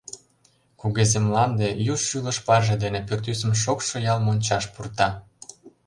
Кугезе 0.79 1.19
мланде 1.25 1.67
Ю 1.93 1.95
шӱлыш-парже 2.07 2.75
дене 2.83 2.99
Пӱртӱсым 3.07 3.51
шокшо 3.61 3.95
Ял 4.11 4.19
"мончаш" 4.25 4.63
пурта. 4.73 5.09